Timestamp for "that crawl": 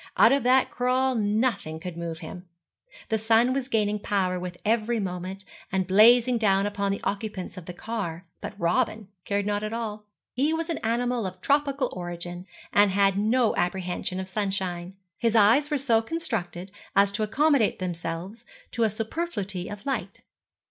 0.41-1.13